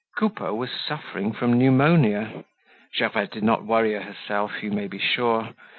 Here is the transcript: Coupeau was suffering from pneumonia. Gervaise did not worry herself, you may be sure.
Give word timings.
Coupeau 0.17 0.55
was 0.55 0.71
suffering 0.71 1.31
from 1.31 1.59
pneumonia. 1.59 2.43
Gervaise 2.91 3.29
did 3.29 3.43
not 3.43 3.63
worry 3.65 3.93
herself, 3.93 4.63
you 4.63 4.71
may 4.71 4.87
be 4.87 4.97
sure. 4.97 5.49